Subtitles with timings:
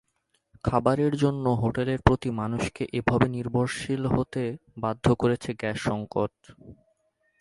[0.63, 4.43] খাবারের জন্য হোটেলের প্রতি মানুষকে এভাবে নির্ভরশীল হতে
[4.77, 6.33] বাধ্য করেছে গ্যাস-সংকট।